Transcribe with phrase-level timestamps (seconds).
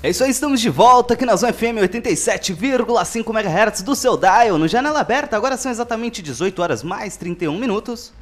[0.00, 4.56] É isso aí, estamos de volta aqui na Zona FM 87,5 MHz do seu dial,
[4.56, 5.36] no Janela Aberta.
[5.36, 8.12] Agora são exatamente 18 horas mais 31 minutos.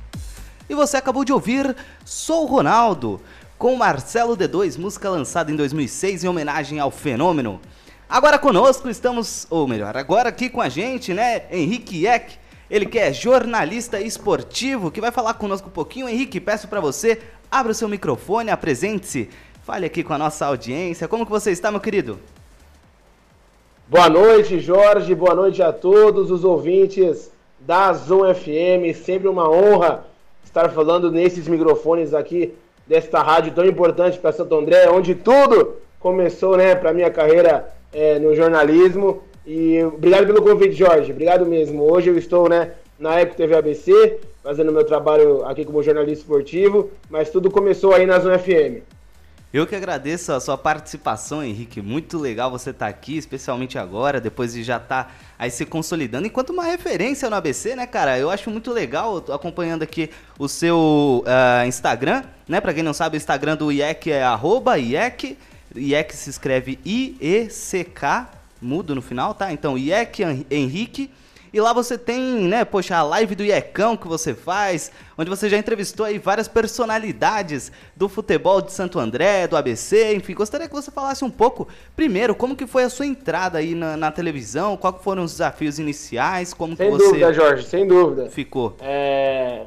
[0.71, 3.21] E você acabou de ouvir Sou Ronaldo,
[3.59, 7.61] com Marcelo D2, música lançada em 2006 em homenagem ao fenômeno.
[8.08, 12.39] Agora conosco estamos, ou melhor, agora aqui com a gente, né, Henrique Eck,
[12.71, 16.08] ele que é jornalista esportivo, que vai falar conosco um pouquinho.
[16.08, 19.29] Henrique, peço para você, abra o seu microfone, apresente-se
[19.66, 21.08] Fale aqui com a nossa audiência.
[21.08, 22.20] Como que você está, meu querido?
[23.89, 25.12] Boa noite, Jorge.
[25.12, 28.94] Boa noite a todos os ouvintes da Zoom FM.
[28.94, 30.06] Sempre uma honra
[30.44, 32.55] estar falando nesses microfones aqui
[32.86, 38.20] desta rádio tão importante para Santo André, onde tudo começou, né, para minha carreira é,
[38.20, 39.25] no jornalismo.
[39.44, 41.11] E obrigado pelo convite, Jorge.
[41.11, 41.92] Obrigado mesmo.
[41.92, 46.89] Hoje eu estou, né, na Eco TV ABC, fazendo meu trabalho aqui como jornalista esportivo,
[47.11, 48.95] mas tudo começou aí na Zoom FM.
[49.53, 51.81] Eu que agradeço a sua participação, Henrique.
[51.81, 55.65] Muito legal você estar tá aqui, especialmente agora, depois de já estar tá aí se
[55.65, 58.19] consolidando enquanto uma referência no ABC, né, cara?
[58.19, 62.61] Eu acho muito legal, acompanhando aqui o seu uh, Instagram, né?
[62.61, 65.39] Pra quem não sabe, o Instagram do IEC é arroba IEC.
[65.77, 69.53] IEC se escreve I-E-C-K, mudo no final, tá?
[69.53, 71.11] Então, IEC Henrique.
[71.57, 75.49] E lá você tem, né, poxa, a live do Iecão que você faz, onde você
[75.49, 80.35] já entrevistou aí várias personalidades do futebol de Santo André, do ABC, enfim.
[80.35, 83.97] Gostaria que você falasse um pouco, primeiro, como que foi a sua entrada aí na,
[83.97, 87.05] na televisão, quais foram os desafios iniciais, como sem que você...
[87.05, 88.29] Sem dúvida, Jorge, sem dúvida.
[88.29, 88.77] Ficou.
[88.83, 89.63] É...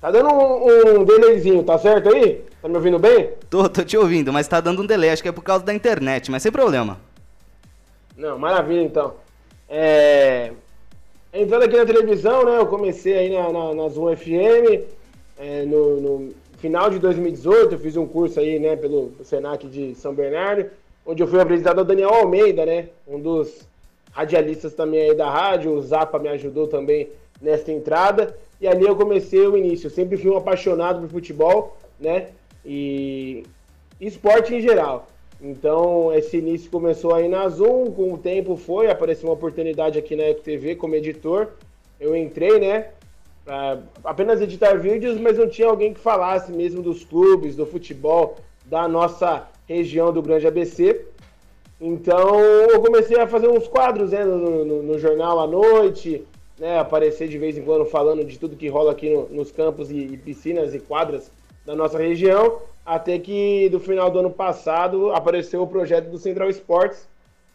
[0.00, 2.44] Tá dando um, um delayzinho, tá certo aí?
[2.62, 3.30] Tá me ouvindo bem?
[3.50, 5.74] Tô, tô te ouvindo, mas tá dando um delay, acho que é por causa da
[5.74, 6.98] internet, mas sem problema.
[8.16, 9.14] Não, maravilha então.
[9.68, 10.52] É...
[11.32, 14.86] Entrando aqui na televisão, né, eu comecei aí na, na, na Zoom FM,
[15.38, 19.94] é, no, no, final de 2018, eu fiz um curso aí, né, pelo Senac de
[19.94, 20.70] São Bernardo,
[21.04, 23.60] onde eu fui apresentado ao Daniel Almeida, né, um dos
[24.10, 27.08] radialistas também aí da rádio, o Zapa me ajudou também
[27.40, 29.86] nessa entrada, e ali eu comecei o início.
[29.86, 32.28] Eu sempre fui um apaixonado por futebol, né?
[32.64, 33.44] E
[34.00, 35.06] esporte em geral.
[35.40, 40.16] Então, esse início começou aí na Zoom, com o tempo foi, apareceu uma oportunidade aqui
[40.16, 41.48] na TV como editor.
[42.00, 42.90] Eu entrei, né?
[43.44, 48.36] Pra apenas editar vídeos, mas não tinha alguém que falasse mesmo dos clubes, do futebol,
[48.66, 51.06] da nossa região do Grande ABC.
[51.80, 56.26] Então, eu comecei a fazer uns quadros né, no, no, no jornal à noite,
[56.58, 59.90] né, aparecer de vez em quando falando de tudo que rola aqui no, nos campos
[59.90, 61.30] e, e, piscinas e quadras
[61.64, 66.48] da nossa região, até que do final do ano passado apareceu o projeto do Central
[66.48, 67.06] Esportes,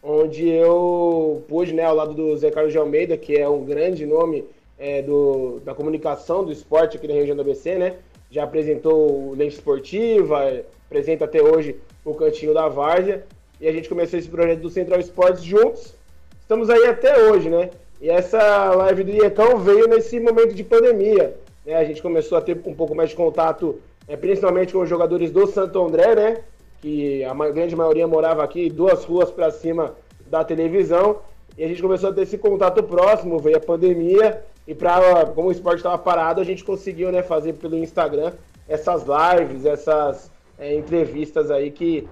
[0.02, 4.06] onde eu pude, né, ao lado do Zé Carlos de Almeida, que é um grande
[4.06, 4.44] nome
[4.78, 7.96] é, do, da comunicação do esporte aqui na região do ABC, né,
[8.30, 13.24] já apresentou o Lente Esportiva, apresenta até hoje o Cantinho da Várzea,
[13.60, 15.94] e a gente começou esse projeto do Central Esportes juntos.
[16.40, 17.70] Estamos aí até hoje, né?
[18.04, 21.38] E essa live do IECão veio nesse momento de pandemia.
[21.64, 21.74] Né?
[21.74, 25.30] A gente começou a ter um pouco mais de contato, é, principalmente com os jogadores
[25.30, 26.36] do Santo André, né?
[26.82, 29.94] Que a grande maioria morava aqui, duas ruas para cima
[30.26, 31.20] da televisão.
[31.56, 34.44] E a gente começou a ter esse contato próximo, veio a pandemia.
[34.68, 38.34] E pra, como o esporte estava parado, a gente conseguiu né, fazer pelo Instagram
[38.68, 42.06] essas lives, essas é, entrevistas aí que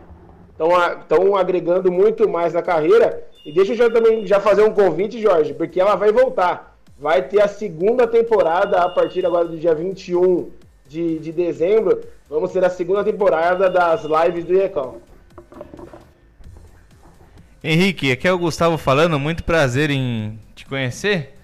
[0.53, 5.53] estão agregando muito mais na carreira e deixa eu também já fazer um convite, Jorge,
[5.53, 6.79] porque ela vai voltar.
[6.99, 10.51] Vai ter a segunda temporada a partir agora do dia 21
[10.87, 12.01] de, de dezembro.
[12.31, 15.01] Vamos ter a segunda temporada das lives do IECão.
[17.65, 21.35] Henrique, aqui é o Gustavo falando, muito prazer em te conhecer.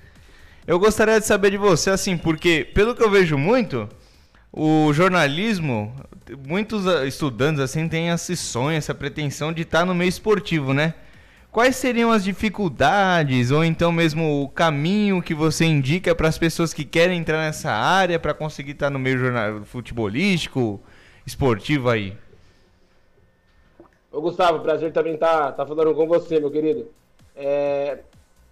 [0.67, 3.89] Eu gostaria de saber de você, assim, porque pelo que eu vejo muito,
[4.53, 5.95] o jornalismo,
[6.47, 10.95] muitos estudantes assim têm esse sonho, essa pretensão de estar no meio esportivo, né?
[11.59, 16.73] Quais seriam as dificuldades ou então mesmo o caminho que você indica para as pessoas
[16.73, 20.81] que querem entrar nessa área para conseguir estar no meio jornal futebolístico,
[21.27, 22.17] esportivo aí?
[24.13, 26.93] Ô Gustavo, prazer também estar tá, tá falando com você, meu querido.
[27.35, 27.99] É,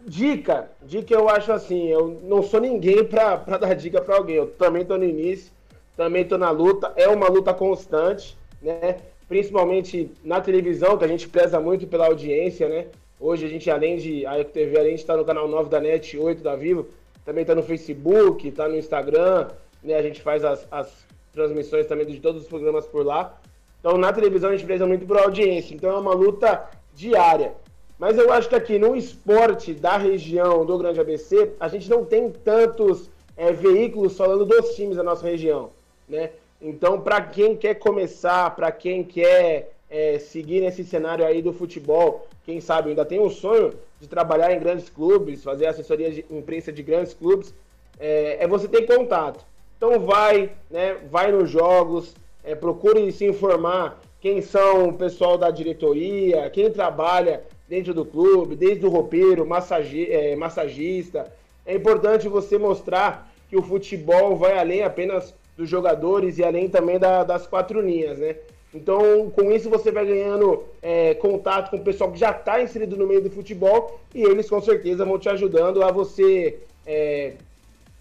[0.05, 4.35] dica, dica eu acho assim, eu não sou ninguém para dar dica para alguém.
[4.35, 5.53] Eu também estou no início,
[5.97, 6.93] também estou na luta.
[6.97, 8.97] É uma luta constante, né?
[9.29, 12.87] Principalmente na televisão, que a gente preza muito pela audiência, né?
[13.19, 16.19] Hoje a gente, além de a TV, além de estar no canal 9 da NET,
[16.19, 16.87] 8 da Vivo,
[17.25, 19.49] também está no Facebook, está no Instagram,
[19.83, 19.95] né?
[19.95, 23.39] A gente faz as, as transmissões também de todos os programas por lá.
[23.81, 25.75] Então, na televisão, a gente preza muito por audiência.
[25.75, 27.55] Então, é uma luta diária.
[27.99, 32.05] Mas eu acho que aqui no esporte da região do Grande ABC, a gente não
[32.05, 35.71] tem tantos é, veículos falando dos times da nossa região,
[36.09, 36.31] né?
[36.69, 42.27] Então, para quem quer começar, para quem quer é, seguir nesse cenário aí do futebol,
[42.45, 46.73] quem sabe ainda tem um sonho de trabalhar em grandes clubes, fazer assessoria de imprensa
[46.73, 47.55] de grandes clubes,
[48.01, 49.45] é, é você ter contato.
[49.77, 55.53] Então vai, né, vai nos jogos, é, procure se informar quem são o pessoal da
[55.53, 61.33] diretoria, quem trabalha dentro do clube, desde o roupeiro, massagi, é, massagista.
[61.65, 66.99] É importante você mostrar que o futebol vai além apenas dos jogadores e além também
[66.99, 68.37] da, das quatro linhas, né?
[68.75, 72.97] Então, com isso, você vai ganhando é, contato com o pessoal que já está inserido
[72.97, 77.33] no meio do futebol e eles, com certeza, vão te ajudando a você é,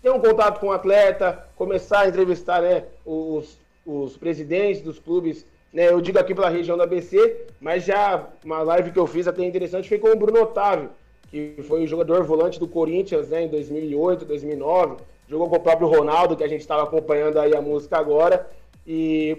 [0.01, 5.45] ter um contato com o atleta, começar a entrevistar né, os, os presidentes dos clubes.
[5.71, 9.27] Né, eu digo aqui pela região da ABC, mas já uma live que eu fiz
[9.27, 10.89] até interessante foi com o Bruno Otávio,
[11.29, 14.97] que foi o jogador volante do Corinthians né, em 2008, 2009.
[15.27, 18.49] Jogou com o próprio Ronaldo, que a gente estava acompanhando aí a música agora.
[18.85, 19.37] E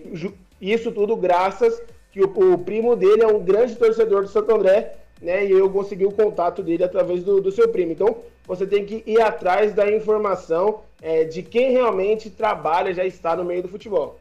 [0.60, 1.80] isso tudo graças
[2.10, 5.44] que o, o, primo dele é um grande torcedor do Santo André, né?
[5.46, 7.92] E eu consegui o contato dele através do, do seu primo.
[7.92, 8.16] Então,
[8.46, 13.44] você tem que ir atrás da informação é, de quem realmente trabalha, já está no
[13.44, 14.18] meio do futebol.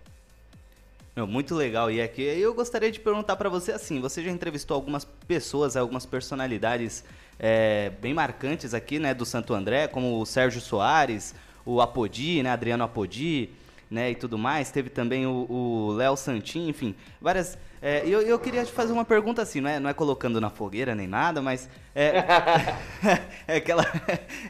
[1.15, 1.89] Meu, muito legal.
[1.89, 6.05] E aqui eu gostaria de perguntar para você assim: você já entrevistou algumas pessoas, algumas
[6.05, 7.05] personalidades
[7.39, 11.33] é, bem marcantes aqui, né, do Santo André, como o Sérgio Soares,
[11.65, 13.49] o Apodi, né, Adriano Apodi
[13.89, 14.71] né, e tudo mais.
[14.71, 17.57] Teve também o Léo Santin, enfim, várias.
[17.81, 20.49] É, eu, eu queria te fazer uma pergunta assim, não é, não é colocando na
[20.49, 22.23] fogueira nem nada, mas é,
[23.47, 23.85] é aquela,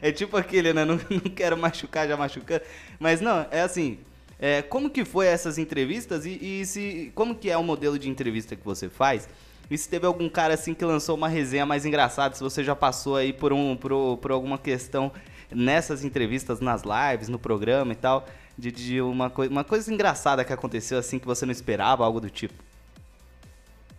[0.01, 2.61] é tipo aquele, né, não, não quero machucar já machucando,
[2.99, 3.99] mas não, é assim,
[4.39, 8.09] é, como que foi essas entrevistas e, e, se, como que é o modelo de
[8.09, 9.27] entrevista que você faz?
[9.69, 12.75] E se teve algum cara assim que lançou uma resenha mais engraçada, se você já
[12.75, 15.11] passou aí por, um, por, por alguma questão
[15.51, 18.25] nessas entrevistas, nas lives, no programa e tal,
[18.57, 22.19] de, de uma, coi uma coisa engraçada que aconteceu assim que você não esperava, algo
[22.19, 22.63] do tipo?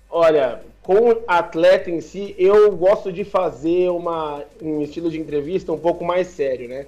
[0.09, 5.79] Olha, com atleta em si, eu gosto de fazer uma, um estilo de entrevista um
[5.79, 6.87] pouco mais sério, né?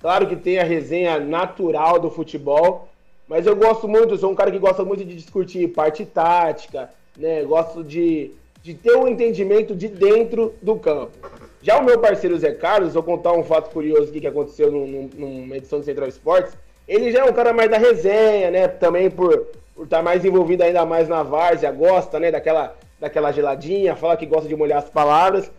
[0.00, 2.88] Claro que tem a resenha natural do futebol,
[3.26, 7.42] mas eu gosto muito, sou um cara que gosta muito de discutir parte tática, né?
[7.44, 8.32] Gosto de,
[8.62, 11.16] de ter um entendimento de dentro do campo.
[11.66, 15.10] Já o meu parceiro Zé Carlos, vou contar um fato curioso aqui que aconteceu num,
[15.16, 16.56] numa edição do Central Esportes.
[16.86, 18.68] Ele já é um cara mais da resenha, né?
[18.68, 19.48] Também por,
[19.82, 22.30] estar mais envolvido ainda mais na várzea, gosta, né?
[22.30, 25.50] Daquela, daquela geladinha, fala que gosta de molhar as palavras.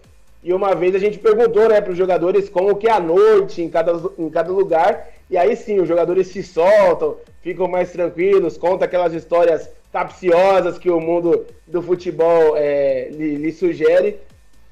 [0.41, 3.61] E uma vez a gente perguntou, né, para os jogadores como que é a noite
[3.61, 5.09] em cada, em cada lugar.
[5.29, 10.89] E aí sim, os jogadores se soltam, ficam mais tranquilos, contam aquelas histórias capciosas que
[10.89, 14.17] o mundo do futebol é, lhe, lhe sugere.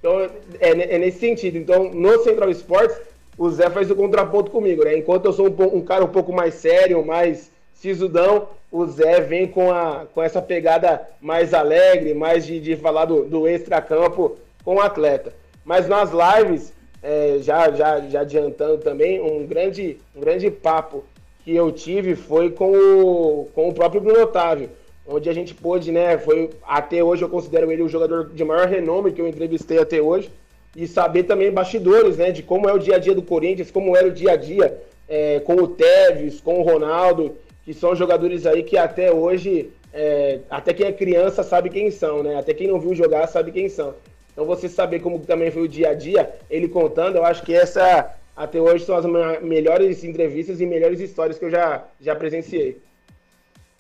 [0.06, 0.22] Então,
[0.60, 1.58] é, é, nesse sentido.
[1.58, 2.96] Então, no Central Sports,
[3.36, 4.96] o Zé faz o contraponto comigo, né?
[4.96, 9.48] Enquanto eu sou um, um, cara um pouco mais sério, mais sisudão, o Zé vem
[9.48, 14.76] com, a, com essa pegada mais alegre, mais de, de falar do, do extra-campo com
[14.76, 15.34] o atleta.
[15.66, 16.72] Mas nas lives,
[17.02, 21.04] é, já, já, já adiantando também, um grande, um grande papo
[21.44, 24.70] que eu tive foi com o, com o próprio Bruno Otávio,
[25.08, 28.68] onde a gente pôde, né, foi até hoje eu considero ele o jogador de maior
[28.68, 30.32] renome que eu entrevistei até hoje,
[30.76, 33.96] e saber também bastidores, né, de como é o dia a dia do Corinthians, como
[33.96, 38.46] era o dia a dia é, com o Tevez, com o Ronaldo, que são jogadores
[38.46, 42.68] aí que até hoje, é, até quem é criança sabe quem são, né, até quem
[42.68, 43.94] não viu jogar sabe quem são.
[44.34, 47.54] Então você saber como também foi o dia a dia, ele contando, eu acho que
[47.54, 49.06] essa até hoje são as
[49.42, 52.82] melhores entrevistas e melhores histórias que eu já, já presenciei.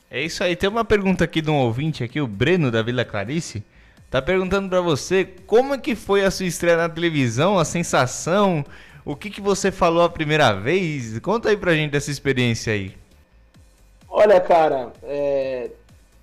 [0.10, 0.56] É isso aí.
[0.56, 3.64] Tem uma pergunta aqui de um ouvinte aqui, o Breno da Vila Clarice.
[4.10, 8.64] Tá perguntando para você como é que foi a sua estreia na televisão, a sensação,
[9.04, 11.20] o que, que você falou a primeira vez?
[11.20, 12.94] Conta aí pra gente dessa experiência aí.
[14.08, 15.70] Olha, cara, é...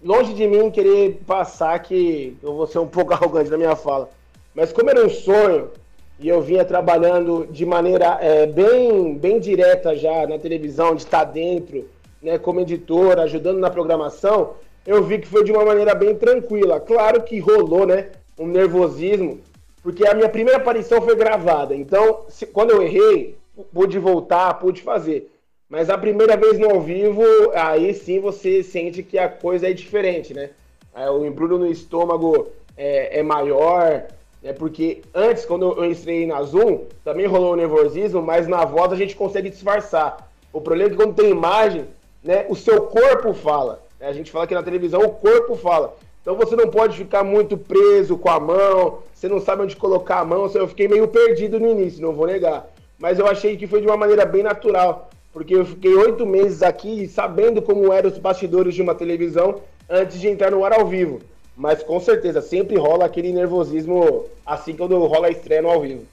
[0.02, 4.08] longe de mim querer passar que eu vou ser um pouco arrogante na minha fala,
[4.54, 5.70] mas como era um sonho
[6.18, 11.24] e eu vinha trabalhando de maneira é, bem, bem direta já na televisão, de estar
[11.24, 11.88] dentro,
[12.22, 14.54] né, como editor, ajudando na programação,
[14.86, 16.80] eu vi que foi de uma maneira bem tranquila.
[16.80, 18.10] Claro que rolou, né?
[18.38, 19.40] Um nervosismo,
[19.82, 21.74] porque a minha primeira aparição foi gravada.
[21.74, 23.36] Então, se, quando eu errei,
[23.72, 25.30] pude voltar, pude fazer.
[25.68, 27.22] Mas a primeira vez no ao vivo,
[27.54, 30.50] aí sim você sente que a coisa é diferente, né?
[30.94, 34.04] O embrulho no estômago é, é maior,
[34.42, 34.52] né?
[34.52, 38.96] Porque antes, quando eu estreiei na Zoom, também rolou o nervosismo, mas na voz a
[38.96, 40.30] gente consegue disfarçar.
[40.52, 41.86] O problema é que quando tem imagem,
[42.22, 43.82] né, o seu corpo fala.
[43.98, 45.96] É, a gente fala que na televisão o corpo fala.
[46.20, 50.20] Então você não pode ficar muito preso com a mão, você não sabe onde colocar
[50.20, 50.50] a mão.
[50.54, 52.66] Eu fiquei meio perdido no início, não vou negar.
[52.98, 55.10] Mas eu achei que foi de uma maneira bem natural.
[55.32, 60.20] porque eu fiquei oito meses aqui sabendo como eram os bastidores de uma televisão antes
[60.20, 61.20] de entrar no ar ao vivo.
[61.56, 66.04] Mas com certeza, sempre rola aquele nervosismo assim quando rola a estreia no ao vivo.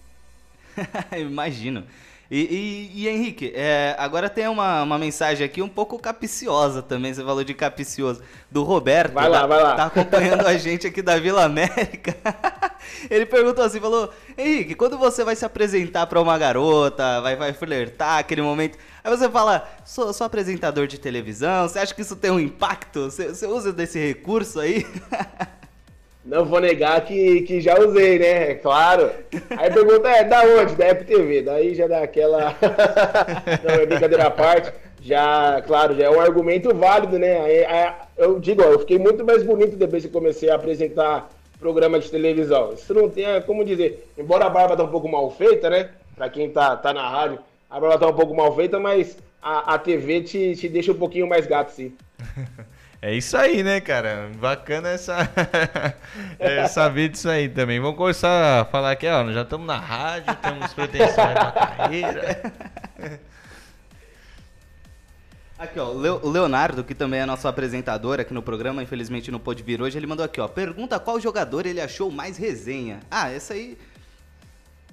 [1.17, 1.83] Imagino.
[2.31, 7.11] E, e, e Henrique, é, agora tem uma, uma mensagem aqui um pouco capiciosa também,
[7.11, 8.21] você falou de capicioso,
[8.51, 9.13] do Roberto.
[9.13, 9.75] Vai lá, tá, vai lá.
[9.75, 12.15] Tá acompanhando a gente aqui da Vila América.
[13.09, 17.51] Ele perguntou assim, falou, Henrique, quando você vai se apresentar para uma garota, vai, vai
[17.51, 22.15] flertar, aquele momento, aí você fala, sou, sou apresentador de televisão, você acha que isso
[22.15, 23.05] tem um impacto?
[23.05, 24.85] Você, você usa desse recurso aí?
[26.29, 28.51] Não vou negar que, que já usei, né?
[28.51, 29.09] É claro.
[29.57, 30.75] Aí pergunta, é, da onde?
[30.75, 31.41] Da FTV.
[31.41, 32.55] Daí já dá aquela.
[33.65, 34.71] Não, é brincadeira à parte.
[35.01, 37.41] Já, claro, já é um argumento válido, né?
[37.41, 41.31] Aí, aí, eu digo, ó, eu fiquei muito mais bonito depois que comecei a apresentar
[41.59, 42.73] programa de televisão.
[42.73, 44.07] Isso não tem como dizer.
[44.15, 45.89] Embora a barba tá um pouco mal feita, né?
[46.15, 49.73] Pra quem tá, tá na rádio, a barba tá um pouco mal feita, mas a,
[49.73, 51.91] a TV te, te deixa um pouquinho mais gato, sim.
[53.01, 54.29] É isso aí, né, cara?
[54.35, 55.29] Bacana essa
[56.37, 57.79] é, saber disso aí também.
[57.79, 62.53] Vamos começar a falar aqui, ó, já estamos na rádio, temos pretensões na carreira.
[65.57, 69.61] Aqui, ó, o Leonardo, que também é nosso apresentador aqui no programa, infelizmente não pôde
[69.61, 73.01] vir hoje, ele mandou aqui, ó, pergunta qual jogador ele achou mais resenha.
[73.11, 73.77] Ah, essa aí...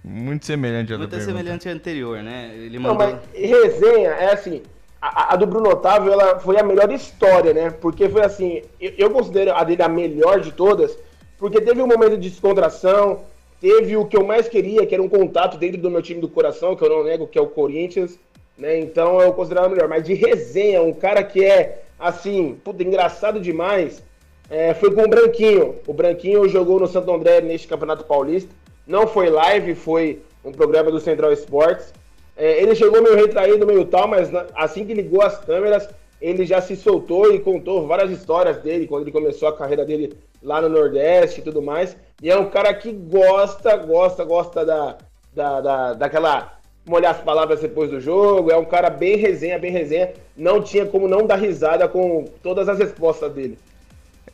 [0.03, 2.53] Muito semelhante à Muito semelhante à anterior, né?
[2.53, 2.99] Ele mandou...
[2.99, 4.65] Não, mas resenha é assim,
[5.01, 7.71] a, a, do Bruno Otávio ela foi a melhor história, né?
[7.71, 10.97] Porque foi assim, eu, eu, considero a dele a melhor de todas,
[11.39, 13.21] porque teve um momento de descontração,
[13.61, 16.29] teve o que eu mais queria, que era um contato dentro do meu time do
[16.29, 18.19] coração, que eu não nego, que é o Corinthians,
[18.57, 18.79] né?
[18.79, 19.89] Então eu considero a melhor.
[19.89, 24.03] Mas de resenha, um cara que é, assim, puta, engraçado demais,
[24.49, 25.77] é, foi com o Branquinho.
[25.87, 28.51] O Branquinho jogou no Santo André neste Campeonato Paulista.
[28.87, 31.93] Não foi live, foi um programa do Central Esportes.
[32.37, 35.89] É, ele chegou meio retraído, meio tal, mas assim que ligou as câmeras,
[36.21, 40.15] ele já se soltou e contou várias histórias dele, quando ele começou a carreira dele
[40.43, 41.97] lá no Nordeste e tudo mais.
[42.23, 44.99] E é um cara que gosta, gosta, gosta da,
[45.35, 48.51] da, da, daquela molhar as palavras depois do jogo.
[48.51, 50.13] É um cara bem resenha, bem resenha.
[50.37, 53.59] Não tinha como não dar risada com todas as respostas dele.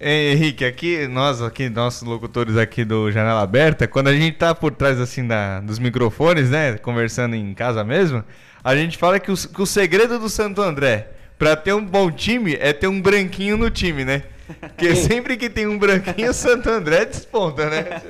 [0.02, 4.72] Henrique, aqui, nós aqui, nossos locutores aqui do Janela Aberta, quando a gente tá por
[4.72, 8.24] trás assim da, dos microfones, né, conversando em casa mesmo,
[8.64, 12.10] a gente fala que o, que o segredo do Santo André para ter um bom
[12.10, 14.24] time é ter um branquinho no time, né?
[14.60, 18.02] Porque sempre que tem um branquinho, o Santo André desponta, né?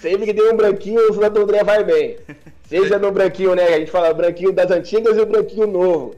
[0.00, 2.18] sempre que tem um branquinho, o Santo André vai bem.
[2.68, 3.64] Seja no branquinho, né?
[3.64, 6.14] A gente fala branquinho das antigas e o branquinho novo.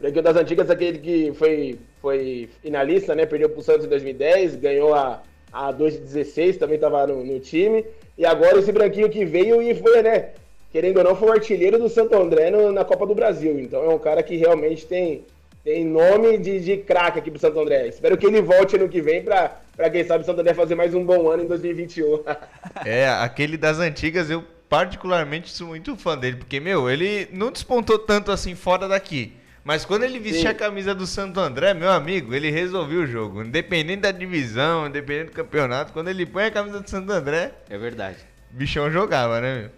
[0.00, 3.26] Branquinho das antigas aquele que foi foi finalista, né?
[3.26, 7.84] Perdeu pro Santos em 2010, ganhou a, a 2016, também estava no, no, time.
[8.16, 10.30] E agora esse branquinho que veio e foi, né?
[10.72, 13.60] Querendo ou não, foi o artilheiro do Santo André no, na Copa do Brasil.
[13.60, 15.26] Então é um cara que realmente tem,
[15.62, 17.88] tem nome de, de craque aqui pro Santo André.
[17.88, 20.94] Espero que ele volte ano que vem para quem sabe o Santo André fazer mais
[20.94, 22.20] um bom ano em 2021.
[22.86, 27.98] é, aquele das antigas eu particularmente sou muito fã dele, porque, meu, ele não despontou
[27.98, 29.39] tanto assim fora daqui.
[29.70, 30.48] Mas quando ele vestia Sim.
[30.48, 33.40] a camisa do Santo André, meu amigo, ele resolveu o jogo.
[33.44, 37.52] Independente da divisão, independente do campeonato, quando ele põe a camisa do Santo André.
[37.70, 38.16] É verdade.
[38.50, 39.70] Bichão jogava, né, meu?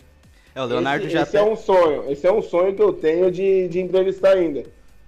[0.55, 1.21] É, o Leonardo esse, já.
[1.25, 2.11] Esse é um sonho.
[2.11, 4.63] Esse é um sonho que eu tenho de, de entrevistar ainda.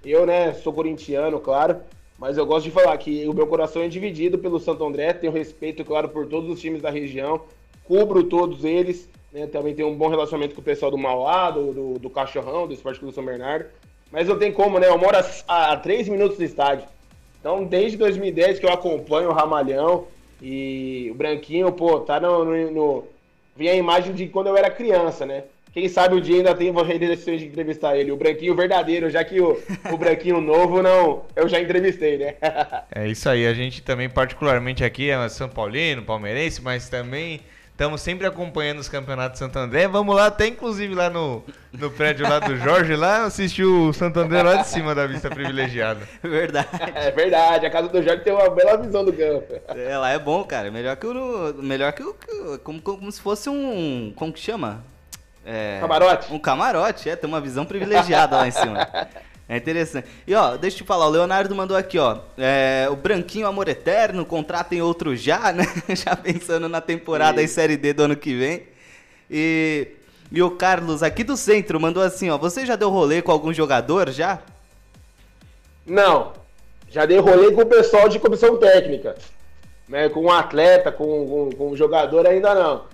[0.04, 1.78] Eu, né, sou corintiano, claro.
[2.18, 5.14] Mas eu gosto de falar que o meu coração é dividido pelo Santo André.
[5.14, 7.40] Tenho respeito, claro, por todos os times da região.
[7.84, 9.08] Cubro todos eles.
[9.32, 12.66] Né, também tenho um bom relacionamento com o pessoal do Mauá, do, do, do Cachorrão,
[12.66, 13.64] do Esporte Clube São Bernardo.
[14.14, 14.86] Mas não tem como, né?
[14.86, 15.16] Eu moro
[15.48, 16.86] a, a três minutos do estádio.
[17.40, 20.06] Então, desde 2010 que eu acompanho o Ramalhão
[20.40, 23.04] e o Branquinho, pô, tá no, no, no...
[23.56, 25.42] Vi a imagem de quando eu era criança, né?
[25.72, 28.12] Quem sabe o dia ainda tem reedições de entrevistar ele.
[28.12, 29.60] O Branquinho verdadeiro, já que o,
[29.92, 32.36] o Branquinho novo, não, eu já entrevistei, né?
[32.94, 33.44] é isso aí.
[33.44, 37.40] A gente também, particularmente aqui, é São Paulino, palmeirense, mas também
[37.74, 39.88] Estamos sempre acompanhando os campeonatos de Santo André.
[39.88, 44.20] Vamos lá, até inclusive lá no, no prédio lá do Jorge, lá assistir o Santo
[44.20, 45.98] André lá de cima da vista privilegiada.
[46.22, 46.68] Verdade.
[46.94, 49.60] É verdade, a casa do Jorge tem uma bela visão do campo.
[49.76, 50.70] É, lá é bom, cara.
[50.70, 51.54] Melhor que o.
[51.54, 52.14] Melhor que o.
[52.62, 54.12] Como, como se fosse um.
[54.14, 54.84] Como que chama?
[55.44, 56.32] É, camarote?
[56.32, 58.88] Um camarote, é, tem uma visão privilegiada lá em cima.
[59.48, 60.08] É interessante.
[60.26, 62.18] E ó, deixa eu te falar, o Leonardo mandou aqui, ó.
[62.38, 65.64] É, o Branquinho Amor Eterno, contratem outro já, né?
[65.90, 68.62] já pensando na temporada e Série D do ano que vem.
[69.30, 69.88] E,
[70.32, 72.38] e o Carlos, aqui do centro, mandou assim, ó.
[72.38, 74.40] Você já deu rolê com algum jogador já?
[75.86, 76.32] Não.
[76.88, 79.14] Já dei rolê com o pessoal de comissão técnica.
[79.86, 82.84] Né, com um atleta, com, com, com um jogador ainda não.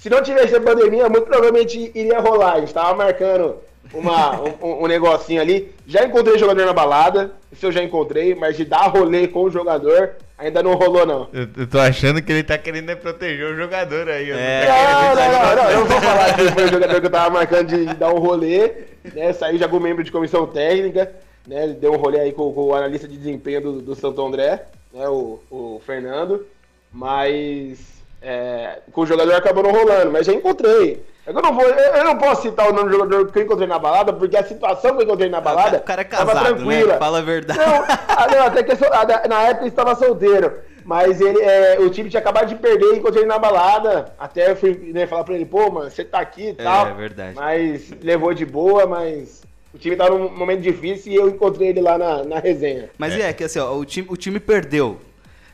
[0.00, 2.54] Se não tivesse a pandemia, muito provavelmente iria rolar.
[2.54, 3.60] A gente tava marcando
[3.92, 5.72] uma, um, um, negocinho ali.
[5.86, 9.50] Já encontrei jogador na balada, isso eu já encontrei, mas de dar rolê com o
[9.50, 11.28] jogador, ainda não rolou, não.
[11.32, 14.30] Eu, eu tô achando que ele tá querendo é proteger o jogador aí.
[14.30, 14.66] É.
[14.66, 17.30] Não, não, não, não, eu não vou falar que foi o jogador que eu tava
[17.30, 18.72] marcando de dar um rolê,
[19.14, 19.32] né?
[19.32, 21.12] Saí já com membro de comissão técnica,
[21.46, 21.68] né?
[21.68, 25.08] Deu um rolê aí com, com o analista de desempenho do, do Santo André, né?
[25.08, 26.46] O, o Fernando,
[26.90, 27.78] mas
[28.22, 31.04] é, com o jogador acabou não rolando, mas já encontrei.
[31.24, 33.68] É eu não, vou, eu não posso citar o nome do jogador que eu encontrei
[33.68, 35.78] na balada, porque a situação que eu encontrei na balada.
[35.78, 36.92] O cara é casado, tava tranquila.
[36.94, 36.98] Né?
[36.98, 37.60] Fala a verdade.
[37.60, 40.52] Não, ah, não até que na época ele estava solteiro.
[40.84, 44.12] Mas ele, é, o time tinha acabado de perder, encontrei ele na balada.
[44.18, 46.88] Até eu fui né, falar pra ele, pô, mano, você tá aqui e tal.
[46.88, 47.36] É, verdade.
[47.36, 51.80] Mas levou de boa, mas o time tava num momento difícil e eu encontrei ele
[51.80, 52.90] lá na, na resenha.
[52.98, 54.98] Mas é, é que assim, ó, o time, o time perdeu.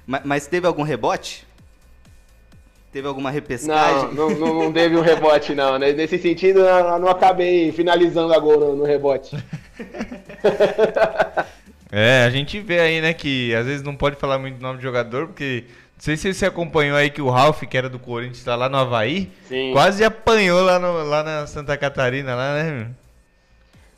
[0.07, 1.47] Mas, mas teve algum rebote?
[2.93, 4.15] Teve alguma repescagem?
[4.15, 5.79] Não, não, não teve um rebote, não.
[5.79, 5.93] Né?
[5.93, 9.37] Nesse sentido, eu não acabei finalizando a gol no, no rebote.
[11.93, 14.79] é, a gente vê aí, né, que às vezes não pode falar muito do nome
[14.79, 17.99] do jogador, porque não sei se você acompanhou aí que o Ralph, que era do
[17.99, 19.73] Corinthians, tá lá no Havaí, Sim.
[19.73, 22.89] quase apanhou lá, no, lá na Santa Catarina, lá, né?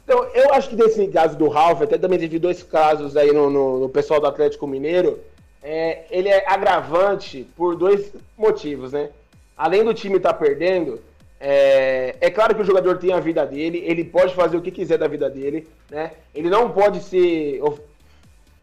[0.02, 3.49] Então, eu acho que desse caso do Ralph, até também teve dois casos aí no,
[3.49, 5.20] no, no pessoal do Atlético Mineiro,
[5.62, 9.11] é, ele é agravante por dois motivos, né?
[9.57, 11.00] Além do time estar tá perdendo,
[11.38, 14.71] é, é, claro que o jogador tem a vida dele, ele pode fazer o que
[14.71, 16.12] quiser da vida dele, né?
[16.35, 17.62] Ele não pode ser.
[17.62, 17.79] O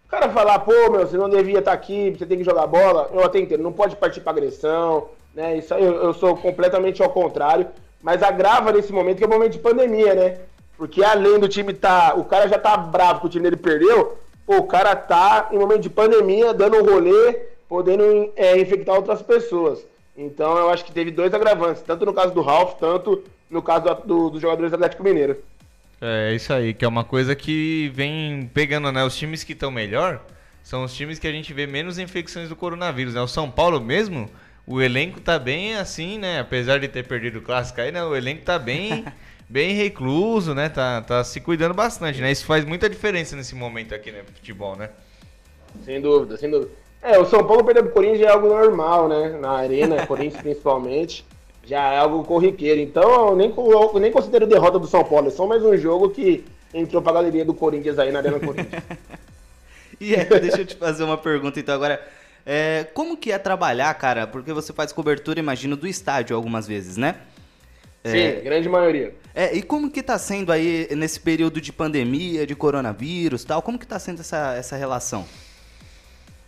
[0.08, 3.10] cara falar, pô, meu, você não devia estar tá aqui, você tem que jogar bola.
[3.12, 5.58] Eu até entendo, não pode partir para agressão, né?
[5.58, 7.68] Isso aí eu, eu sou completamente ao contrário.
[8.02, 10.38] Mas agrava nesse momento, que é um momento de pandemia, né?
[10.78, 12.14] Porque além do time tá.
[12.16, 15.60] O cara já tá bravo que o time dele perdeu, pô, o cara tá em
[15.60, 17.34] momento de pandemia, dando um rolê,
[17.68, 19.86] podendo é, infectar outras pessoas.
[20.18, 23.84] Então eu acho que teve dois agravantes, tanto no caso do Ralph, tanto no caso
[23.84, 25.38] do, do, dos jogadores do Atlético Mineiro.
[26.00, 29.04] É isso aí, que é uma coisa que vem pegando, né?
[29.04, 30.24] Os times que estão melhor
[30.64, 33.22] são os times que a gente vê menos infecções do coronavírus, né?
[33.22, 34.30] O São Paulo mesmo,
[34.66, 36.40] o elenco tá bem assim, né?
[36.40, 38.04] Apesar de ter perdido o clássico aí, né?
[38.04, 39.06] O elenco tá bem
[39.50, 40.70] bem recluso, né?
[40.70, 42.32] Tá, tá se cuidando bastante, né?
[42.32, 44.24] Isso faz muita diferença nesse momento aqui, né?
[44.36, 44.90] Futebol, né?
[45.86, 46.72] Sem dúvida, sem dúvida.
[47.02, 49.38] É, o São Paulo perder pro Corinthians é algo normal, né?
[49.40, 51.26] Na arena, Corinthians principalmente,
[51.64, 52.82] já é algo corriqueiro.
[52.82, 55.28] Então, eu nem, eu nem considero derrota do São Paulo.
[55.28, 58.84] É só mais um jogo que entrou pra galeria do Corinthians aí na Arena Corinthians.
[60.00, 62.06] e é, deixa eu te fazer uma pergunta então agora.
[62.46, 64.26] É, como que é trabalhar, cara?
[64.26, 67.16] Porque você faz cobertura, imagino, do estádio algumas vezes, né?
[68.06, 69.14] Sim, é, grande maioria.
[69.34, 73.62] É, e como que tá sendo aí nesse período de pandemia, de coronavírus tal?
[73.62, 75.26] Como que tá sendo essa, essa relação?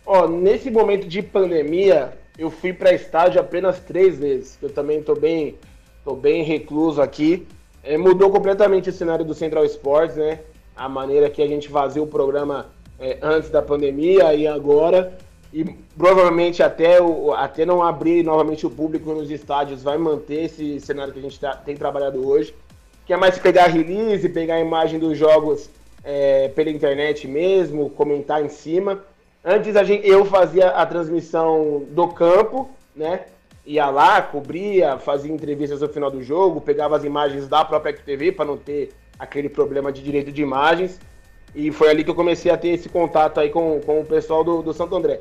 [0.04, 4.58] Ó, nesse momento de pandemia, eu fui para estádio apenas três vezes.
[4.60, 5.56] Eu também tô bem,
[6.04, 7.46] tô bem recluso aqui.
[7.82, 10.40] É, mudou completamente o cenário do Central Sports, né?
[10.74, 15.16] A maneira que a gente fazia o programa é, antes da pandemia e agora
[15.52, 15.64] e
[15.96, 21.12] provavelmente até, o, até não abrir novamente o público nos estádios vai manter esse cenário
[21.12, 22.54] que a gente tá, tem trabalhado hoje,
[23.04, 25.68] que é mais pegar release, pegar a imagem dos jogos
[26.04, 29.02] é, pela internet mesmo, comentar em cima.
[29.44, 33.22] Antes a gente, eu fazia a transmissão do campo, né?
[33.66, 38.32] Ia lá, cobria, fazia entrevistas no final do jogo, pegava as imagens da própria TV
[38.32, 41.00] para não ter aquele problema de direito de imagens.
[41.54, 44.44] E foi ali que eu comecei a ter esse contato aí com, com o pessoal
[44.44, 45.20] do, do Santo André.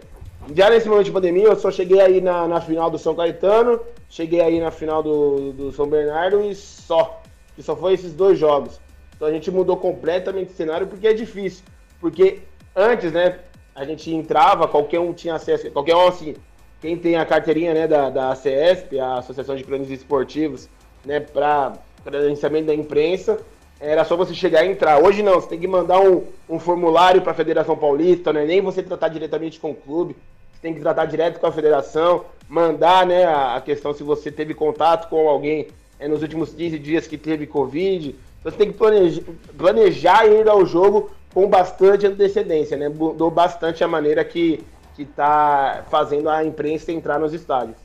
[0.56, 3.80] Já nesse momento de pandemia, eu só cheguei aí na, na final do São Caetano,
[4.10, 7.22] cheguei aí na final do, do São Bernardo e só.
[7.58, 8.80] E só foi esses dois jogos.
[9.16, 11.64] Então a gente mudou completamente o cenário porque é difícil.
[12.00, 12.40] Porque
[12.76, 13.40] antes, né,
[13.76, 16.36] a gente entrava, qualquer um tinha acesso, qualquer um assim,
[16.82, 20.68] quem tem a carteirinha né, da, da ACESP, a Associação de Cronistas Esportivos,
[21.06, 23.40] né, para credenciamento da imprensa,
[23.80, 25.04] era só você chegar e entrar.
[25.04, 28.46] Hoje não, você tem que mandar um, um formulário para a Federação Paulista, não é
[28.46, 30.16] nem você tratar diretamente com o clube
[30.62, 35.10] tem que tratar direto com a federação, mandar né, a questão se você teve contato
[35.10, 35.68] com alguém
[36.00, 38.16] é, nos últimos 15 dias que teve Covid.
[38.44, 39.22] Você tem que planejar,
[39.58, 42.90] planejar ir ao jogo com bastante antecedência, né?
[42.90, 44.64] Mudou bastante a maneira que
[44.98, 47.78] está fazendo a imprensa entrar nos estádios.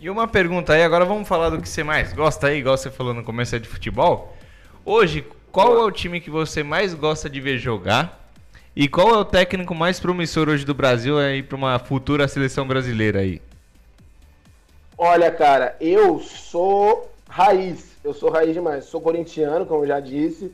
[0.00, 2.90] E uma pergunta aí, agora vamos falar do que você mais gosta aí, igual você
[2.90, 4.34] falou no começo de futebol.
[4.84, 8.19] Hoje, qual é o time que você mais gosta de ver jogar?
[8.74, 12.66] E qual é o técnico mais promissor hoje do Brasil aí para uma futura seleção
[12.66, 13.42] brasileira aí?
[14.96, 17.96] Olha, cara, eu sou raiz.
[18.04, 18.84] Eu sou raiz demais.
[18.84, 20.52] Sou corintiano, como eu já disse.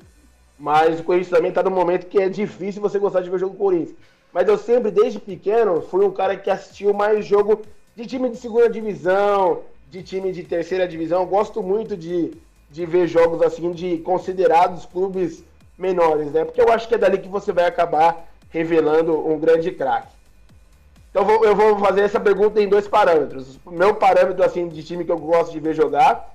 [0.58, 3.38] Mas o Corinthians também está no momento que é difícil você gostar de ver o
[3.38, 3.96] jogo do Corinthians.
[4.32, 7.62] Mas eu sempre, desde pequeno, fui um cara que assistiu mais jogo
[7.94, 11.20] de time de segunda divisão, de time de terceira divisão.
[11.20, 12.32] Eu gosto muito de,
[12.70, 15.44] de ver jogos assim de considerados clubes
[15.78, 16.44] menores, né?
[16.44, 20.14] Porque eu acho que é dali que você vai acabar revelando um grande craque.
[21.10, 23.58] Então eu vou fazer essa pergunta em dois parâmetros.
[23.64, 26.34] O meu parâmetro assim de time que eu gosto de ver jogar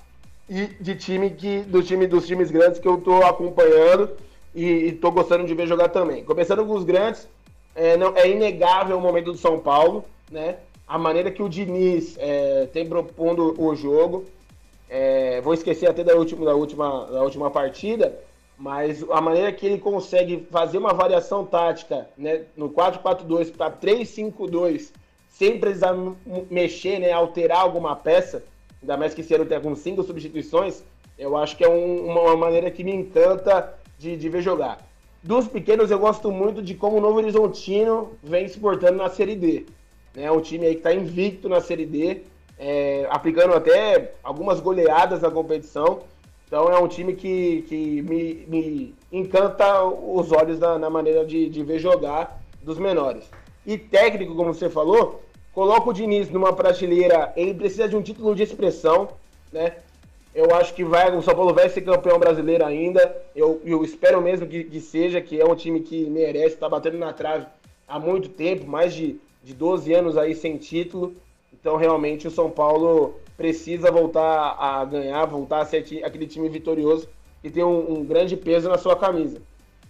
[0.50, 4.10] e de time que do time dos times grandes que eu estou acompanhando
[4.54, 6.24] e estou gostando de ver jogar também.
[6.24, 7.28] Começando com os grandes,
[7.76, 10.58] é, não, é inegável o momento do São Paulo, né?
[10.88, 14.26] A maneira que o Diniz é, tem propondo o jogo.
[14.90, 18.14] É, vou esquecer até da última, da, última, da última partida,
[18.62, 24.92] mas a maneira que ele consegue fazer uma variação tática né, no 4-4-2 para 3-5-2,
[25.28, 25.96] sem precisar
[26.48, 28.44] mexer, né, alterar alguma peça,
[28.80, 30.84] ainda mais que esse ano tem com cinco substituições,
[31.18, 34.78] eu acho que é um, uma maneira que me encanta de, de ver jogar.
[35.24, 39.36] Dos pequenos, eu gosto muito de como o Novo Horizontino vem se portando na Série
[39.36, 39.66] D.
[40.16, 40.32] É né?
[40.32, 42.22] um time aí que está invicto na Série D,
[42.60, 46.04] é, aplicando até algumas goleadas na competição.
[46.52, 51.50] Então é um time que, que me, me encanta os olhos na, na maneira de,
[51.50, 53.24] de, ver jogar dos menores.
[53.66, 58.36] E técnico, como você falou, coloca o Diniz numa prateleira, ele precisa de um título
[58.36, 59.12] de expressão,
[59.50, 59.78] né?
[60.36, 63.16] Eu acho que vai, o São Paulo vai ser campeão brasileiro ainda.
[63.34, 66.98] Eu, eu espero mesmo que, que, seja, que é um time que merece, está batendo
[66.98, 67.46] na trave
[67.88, 71.16] há muito tempo, mais de, de 12 anos aí sem título.
[71.54, 77.10] Então, realmente, o São Paulo precisa voltar a ganhar, voltar a ser aquele time vitorioso
[77.42, 79.42] que tem um, um grande peso na sua camisa.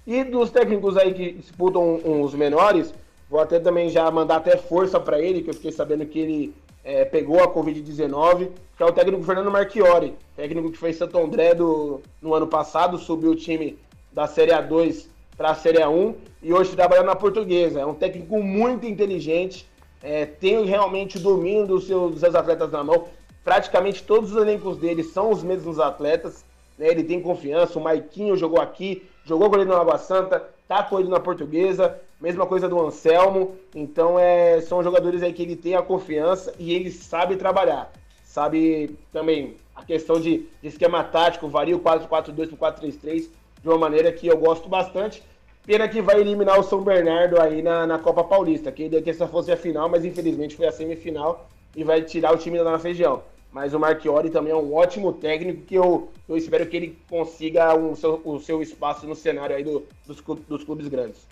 [0.07, 2.93] E dos técnicos aí que disputam os menores,
[3.29, 6.55] vou até também já mandar até força para ele, que eu fiquei sabendo que ele
[6.81, 11.53] é, pegou a Covid-19, que é o técnico Fernando Marchiori, técnico que fez Santo André
[11.53, 13.77] do, no ano passado, subiu o time
[14.13, 17.81] da Série A2 para a Série A1 e hoje trabalha na Portuguesa.
[17.81, 19.67] É um técnico muito inteligente,
[20.01, 23.05] é, tem realmente o domínio dos seus, dos seus atletas na mão.
[23.43, 26.45] Praticamente todos os elencos dele são os mesmos atletas.
[26.77, 26.87] Né?
[26.89, 27.79] Ele tem confiança.
[27.79, 31.99] O Maiquinho jogou aqui, jogou com ele no Água Santa, tá com ele na Portuguesa.
[32.19, 33.55] Mesma coisa do Anselmo.
[33.73, 37.91] Então, é, são jogadores aí que ele tem a confiança e ele sabe trabalhar.
[38.23, 43.27] Sabe também a questão de, de esquema tático, varia o 4-4-2 para 4-3-3
[43.61, 45.23] de uma maneira que eu gosto bastante.
[45.65, 48.71] Pena que vai eliminar o São Bernardo aí na, na Copa Paulista.
[48.71, 52.37] Queria que essa fosse a final, mas infelizmente foi a semifinal e vai tirar o
[52.37, 53.21] time lá na região.
[53.51, 57.75] Mas o Marchiori também é um ótimo técnico que eu, eu espero que ele consiga
[57.75, 61.27] um, seu, o seu espaço no cenário aí do, dos, dos clubes grandes.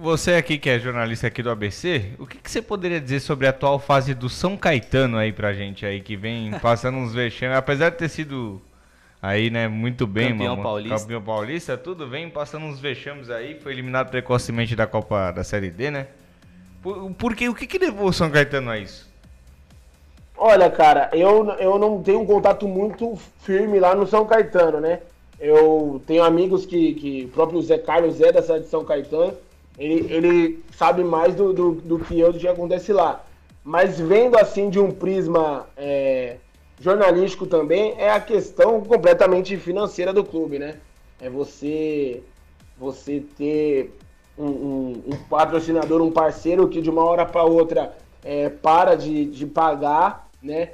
[0.00, 3.46] Você aqui que é jornalista aqui do ABC, o que, que, você poderia dizer sobre
[3.46, 7.56] a atual fase do São Caetano aí pra gente aí, que vem passando uns vexames,
[7.56, 8.62] apesar de ter sido
[9.20, 10.98] aí, né, muito bem, campeão mano, paulista.
[10.98, 15.70] campeão paulista, tudo vem passando uns vexames aí, foi eliminado precocemente da Copa da Série
[15.70, 16.08] D, né?
[16.82, 19.13] Por, porque o que, que levou o São Caetano a isso?
[20.36, 25.00] Olha, cara, eu, eu não tenho um contato muito firme lá no São Caetano, né?
[25.38, 29.34] Eu tenho amigos que, que o próprio Zé Carlos é cidade de São Caetano,
[29.78, 33.24] ele, ele sabe mais do, do, do, que eu do que acontece lá.
[33.62, 36.36] Mas vendo assim de um prisma é,
[36.80, 40.76] jornalístico também, é a questão completamente financeira do clube, né?
[41.20, 42.22] É você,
[42.78, 43.96] você ter
[44.36, 49.26] um, um, um patrocinador, um parceiro que de uma hora para outra é, para de,
[49.26, 50.72] de pagar, né?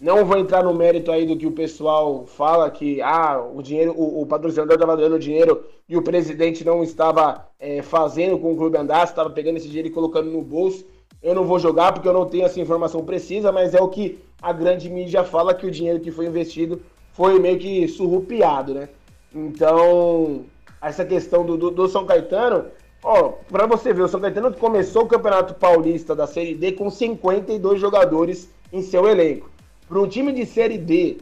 [0.00, 3.94] Não vou entrar no mérito aí do que o pessoal fala que ah, o dinheiro,
[3.96, 8.56] o, o patrocinador estava dando dinheiro e o presidente não estava é, fazendo com o
[8.56, 10.84] clube andasse, estava pegando esse dinheiro e colocando no bolso.
[11.22, 14.18] Eu não vou jogar porque eu não tenho essa informação precisa, mas é o que
[14.42, 16.82] a grande mídia fala que o dinheiro que foi investido
[17.12, 18.88] foi meio que surrupiado, né?
[19.32, 20.44] Então,
[20.82, 22.64] essa questão do, do, do São Caetano,
[23.04, 26.90] ó, para você ver, o São Caetano começou o Campeonato Paulista da Série D com
[26.90, 29.50] 52 jogadores em seu elenco.
[29.88, 31.18] Para um time de Série D,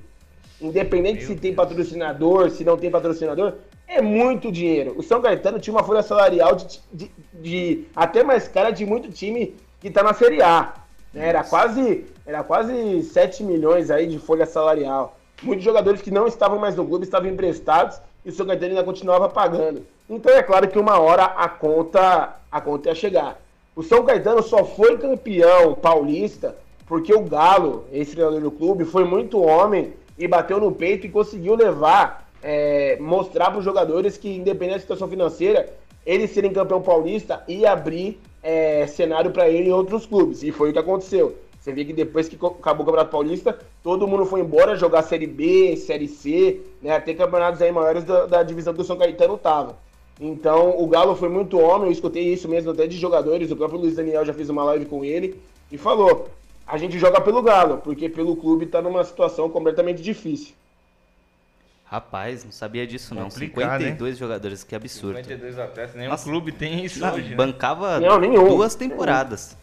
[0.60, 3.54] independente Meu se tem patrocinador, se não tem patrocinador,
[3.88, 4.94] é muito dinheiro.
[4.96, 9.10] O São Caetano tinha uma folha salarial de, de, de até mais cara de muito
[9.10, 10.74] time que está na Série A.
[11.12, 11.28] Né?
[11.28, 15.18] Era quase, era quase 7 milhões aí de folha salarial.
[15.42, 18.84] Muitos jogadores que não estavam mais no clube estavam emprestados e o São Caetano ainda
[18.84, 19.84] continuava pagando.
[20.08, 23.40] Então é claro que uma hora a conta, a conta ia chegar.
[23.74, 26.54] O São Caetano só foi campeão paulista
[26.90, 31.08] porque o Galo, esse treinador do clube, foi muito homem e bateu no peito e
[31.08, 35.72] conseguiu levar, é, mostrar para os jogadores que, independente da situação financeira,
[36.04, 40.42] eles serem campeão paulista e abrir é, cenário para ele em outros clubes.
[40.42, 41.36] E foi o que aconteceu.
[41.60, 45.28] Você vê que depois que acabou o Campeonato Paulista, todo mundo foi embora jogar Série
[45.28, 49.38] B, Série C, né, até campeonatos aí maiores da, da divisão que o São Caetano
[49.38, 49.78] tava.
[50.20, 53.78] Então o Galo foi muito homem, eu escutei isso mesmo até de jogadores, o próprio
[53.78, 56.28] Luiz Daniel já fez uma live com ele e falou:
[56.72, 60.54] a gente joga pelo Galo, porque pelo clube está numa situação completamente difícil.
[61.84, 63.24] Rapaz, não sabia disso não.
[63.24, 65.16] Complicado, 52 jogadores, que absurdo.
[65.16, 66.24] 52 atletas, nenhum Nossa.
[66.24, 67.34] clube tem isso Não, hoje, né?
[67.36, 68.46] bancava Não, nenhum.
[68.48, 69.56] duas temporadas.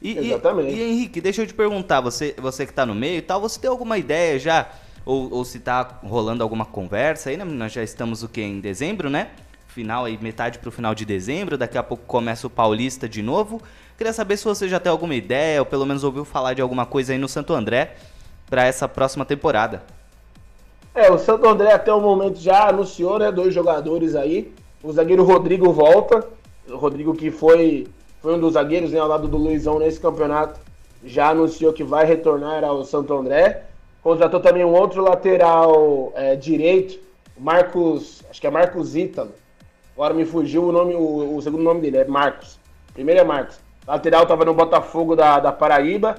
[0.00, 0.70] E, e- Exatamente.
[0.72, 3.58] E, Henrique, deixa eu te perguntar, você, você que tá no meio e tal, você
[3.58, 4.70] tem alguma ideia já?
[5.04, 7.44] Ou, ou se tá rolando alguma conversa aí, né?
[7.44, 8.42] Nós já estamos o quê?
[8.42, 9.30] Em dezembro, né?
[9.76, 13.60] Final aí, metade pro final de dezembro, daqui a pouco começa o Paulista de novo.
[13.98, 16.86] Queria saber se você já tem alguma ideia, ou pelo menos ouviu falar de alguma
[16.86, 17.94] coisa aí no Santo André
[18.48, 19.82] pra essa próxima temporada.
[20.94, 24.50] É, o Santo André até o momento já anunciou, né, dois jogadores aí.
[24.82, 26.26] O zagueiro Rodrigo volta.
[26.66, 27.86] O Rodrigo que foi,
[28.22, 30.58] foi um dos zagueiros, né, ao lado do Luizão nesse campeonato.
[31.04, 33.64] Já anunciou que vai retornar ao Santo André.
[34.02, 36.98] Contratou também um outro lateral é, direito,
[37.38, 39.32] Marcos, acho que é Marcos Ítalo.
[39.96, 42.58] Agora me fugiu o nome, o, o segundo nome dele, é Marcos.
[42.92, 43.58] Primeiro é Marcos.
[43.88, 46.16] Lateral estava no Botafogo da, da Paraíba.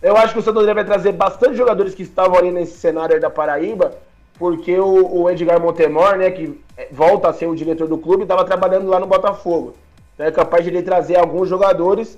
[0.00, 3.20] Eu acho que o Santo André vai trazer bastante jogadores que estavam ali nesse cenário
[3.20, 3.94] da Paraíba,
[4.38, 8.22] porque o, o Edgar Montemor, né, que é, volta a ser o diretor do clube,
[8.22, 9.74] estava trabalhando lá no Botafogo.
[10.14, 12.16] Então é capaz de ele trazer alguns jogadores,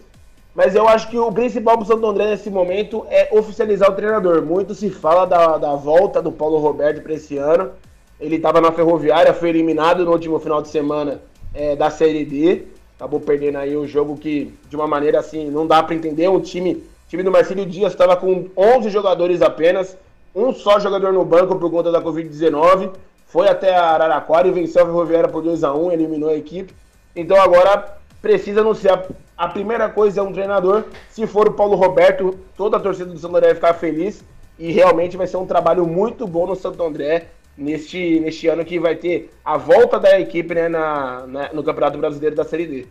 [0.54, 3.94] mas eu acho que o principal para o Santo André nesse momento é oficializar o
[3.94, 4.42] treinador.
[4.42, 7.70] Muito se fala da, da volta do Paulo Roberto para esse ano.
[8.20, 11.20] Ele estava na Ferroviária, foi eliminado no último final de semana
[11.54, 12.64] é, da Série D.
[12.96, 16.28] Acabou perdendo aí o jogo que, de uma maneira assim, não dá para entender.
[16.28, 19.96] Um time, o time do Marcílio Dias estava com 11 jogadores apenas,
[20.34, 22.90] um só jogador no banco por conta da Covid-19.
[23.28, 26.74] Foi até a Araraquara e venceu a Ferroviária por 2 a 1 eliminou a equipe.
[27.14, 29.06] Então agora precisa anunciar.
[29.36, 30.84] A primeira coisa é um treinador.
[31.10, 34.24] Se for o Paulo Roberto, toda a torcida do Santo André vai ficar feliz.
[34.58, 37.28] E realmente vai ser um trabalho muito bom no Santo André
[37.58, 41.98] neste, neste ano que vai ter a volta da equipe né, na, na- no Campeonato
[41.98, 42.86] Brasileiro da Série D.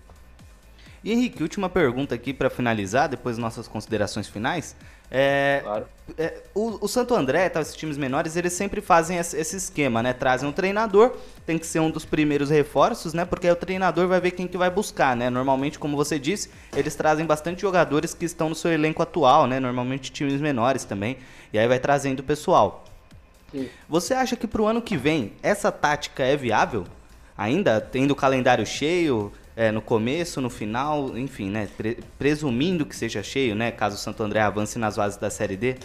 [1.04, 4.76] E Henrique, última pergunta aqui pra finalizar, depois nossas considerações finais.
[5.10, 5.86] É, Claro.
[6.18, 10.04] é, o, o Santo André, tá, esses times menores, eles sempre fazem esse, esse esquema,
[10.04, 10.12] né?
[10.12, 13.24] Trazem um treinador, tem que ser um dos primeiros reforços, né?
[13.24, 15.30] Porque aí o treinador vai ver quem que vai buscar, né?
[15.30, 19.62] Normalmente, como você disse, eles trazem bastante jogadores que estão no seu elenco atual, né?
[19.62, 21.18] Normalmente times menores também.
[21.54, 22.84] E aí vai trazendo o pessoal.
[23.88, 26.86] Você acha que pro ano que vem essa tática é viável?
[27.38, 31.68] Ainda tendo o calendário cheio, é, no começo, no final, enfim, né?
[31.78, 33.72] Pre- presumindo que seja cheio, né?
[33.72, 35.76] Caso o Santo André avance nas bases da Série D.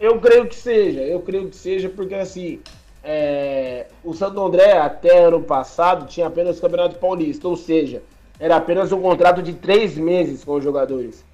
[0.00, 2.60] Eu creio que seja, eu creio que seja, porque assim,
[3.02, 8.02] é, o Santo André até ano passado tinha apenas o Campeonato Paulista, ou seja,
[8.38, 11.24] era apenas um contrato de três meses com os jogadores.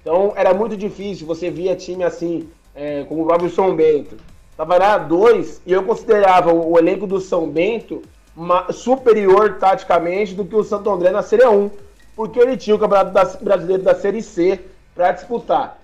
[0.00, 4.16] Então era muito difícil, você via time assim, é, como o São Bento.
[4.62, 8.00] Tava lá dois, e eu considerava o, o elenco do São Bento
[8.70, 11.68] superior taticamente do que o Santo André na Série 1,
[12.14, 14.60] porque ele tinha o Campeonato Brasileiro da Série C
[14.94, 15.82] para disputar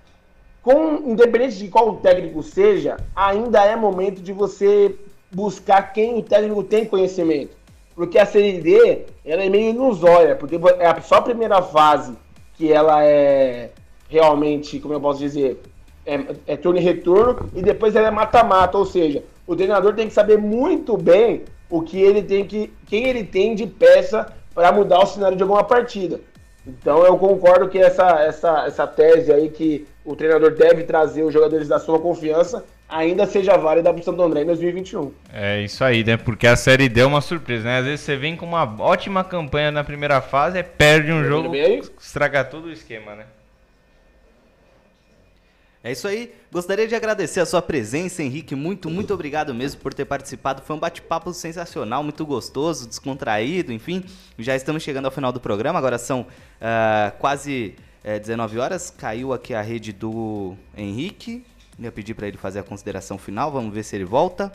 [0.62, 4.94] com independente de qual técnico seja, ainda é momento de você
[5.32, 7.56] buscar quem o técnico tem conhecimento.
[7.96, 12.16] Porque a Série D, ela é meio ilusória, porque é só a primeira fase
[12.54, 13.70] que ela é
[14.08, 15.60] realmente, como eu posso dizer,
[16.08, 20.08] é, é turno e retorno, e depois ela é mata-mata, ou seja, o treinador tem
[20.08, 24.72] que saber muito bem o que ele tem que, quem ele tem de peça para
[24.72, 26.18] mudar o cenário de alguma partida.
[26.66, 31.32] Então eu concordo que essa, essa, essa tese aí que o treinador deve trazer os
[31.32, 35.12] jogadores da sua confiança ainda seja válida para o Santo André em 2021.
[35.32, 36.16] É isso aí, né?
[36.16, 37.78] Porque a série D é uma surpresa, né?
[37.78, 41.54] Às vezes você vem com uma ótima campanha na primeira fase, aí perde um jogo,
[42.00, 43.24] estraga todo o esquema, né?
[45.82, 46.34] É isso aí.
[46.50, 48.54] Gostaria de agradecer a sua presença, Henrique.
[48.54, 50.60] Muito, muito obrigado mesmo por ter participado.
[50.62, 54.02] Foi um bate-papo sensacional, muito gostoso, descontraído, enfim.
[54.38, 55.78] Já estamos chegando ao final do programa.
[55.78, 56.26] Agora são
[56.60, 58.90] ah, quase eh, 19 horas.
[58.90, 61.44] Caiu aqui a rede do Henrique.
[61.80, 63.52] Eu pedi para ele fazer a consideração final.
[63.52, 64.50] Vamos ver se ele volta.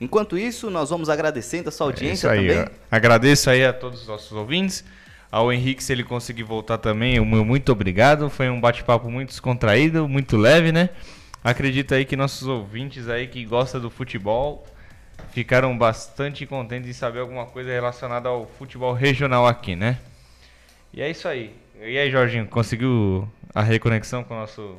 [0.00, 2.48] Enquanto isso, nós vamos agradecendo a sua É audiência isso aí.
[2.48, 2.68] também.
[2.90, 4.82] Agradeço aí a todos os nossos ouvintes.
[5.30, 8.30] Ao Henrique, se ele conseguir voltar também, o meu muito obrigado.
[8.30, 10.88] Foi um bate-papo muito descontraído, muito leve, né?
[11.44, 14.66] Acredito aí que nossos ouvintes aí que gostam do futebol
[15.30, 19.98] ficaram bastante contentes em saber alguma coisa relacionada ao futebol regional aqui, né?
[20.92, 21.54] E é isso aí.
[21.80, 24.76] E aí, Jorginho, conseguiu a reconexão com o nosso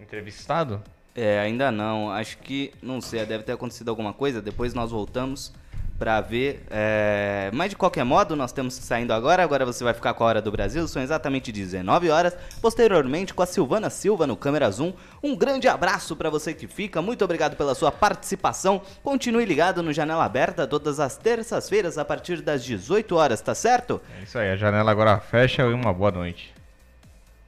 [0.00, 0.82] entrevistado?
[1.14, 2.10] É, ainda não.
[2.10, 4.42] Acho que, não sei, deve ter acontecido alguma coisa.
[4.42, 5.52] Depois nós voltamos
[5.98, 6.64] pra ver.
[6.70, 9.42] é, Mas de qualquer modo, nós temos saindo agora.
[9.42, 10.86] Agora você vai ficar com a hora do Brasil.
[10.86, 12.36] São exatamente 19 horas.
[12.60, 14.92] Posteriormente, com a Silvana Silva no Câmera Zoom.
[15.22, 17.00] Um grande abraço pra você que fica.
[17.02, 18.80] Muito obrigado pela sua participação.
[19.02, 24.00] Continue ligado no Janela Aberta todas as terças-feiras a partir das 18 horas, tá certo?
[24.20, 26.54] É isso aí, a janela agora fecha e uma boa noite.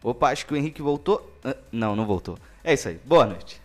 [0.03, 1.37] Opa, acho que o Henrique voltou.
[1.45, 2.39] Ah, Não, não voltou.
[2.65, 2.99] É isso aí.
[3.05, 3.61] Boa noite.